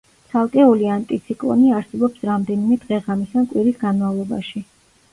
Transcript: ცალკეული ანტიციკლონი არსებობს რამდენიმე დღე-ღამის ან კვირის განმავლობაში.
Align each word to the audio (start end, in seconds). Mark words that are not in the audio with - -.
ცალკეული 0.29 0.89
ანტიციკლონი 0.93 1.69
არსებობს 1.81 2.27
რამდენიმე 2.33 2.81
დღე-ღამის 2.89 3.39
ან 3.41 3.49
კვირის 3.55 3.81
განმავლობაში. 3.89 4.69